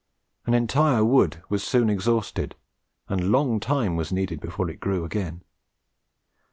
[0.47, 2.55] An entire wood was soon exhausted,
[3.07, 5.43] and long time was needed before it grew again.